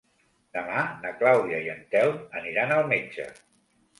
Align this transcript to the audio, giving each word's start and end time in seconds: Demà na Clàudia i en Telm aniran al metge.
Demà 0.57 0.79
na 1.03 1.11
Clàudia 1.19 1.59
i 1.67 1.69
en 1.75 1.85
Telm 1.93 2.17
aniran 2.41 2.73
al 2.79 2.89
metge. 2.95 3.29